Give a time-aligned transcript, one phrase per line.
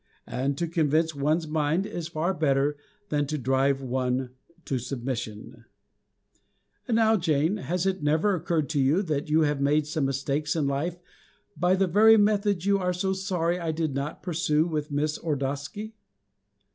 [0.25, 2.75] And to convince one's mind is far better
[3.09, 4.31] than to drive one
[4.65, 5.65] to submission.
[6.87, 10.55] And now, Jane, has it never occurred to you that you have made some mistakes
[10.55, 10.97] in life
[11.55, 15.93] by the very methods you are so sorry I did not pursue with Miss Ordosky?